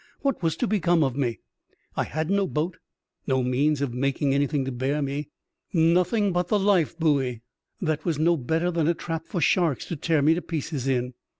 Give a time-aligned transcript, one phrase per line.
[0.21, 1.41] What was to become of me?
[1.95, 2.77] I had no boat,
[3.27, 5.29] no means of making anything to bear me—
[5.73, 7.43] nothing but the life buoy
[7.79, 11.13] that was no better than a trap for sharks to tear me to pieces in.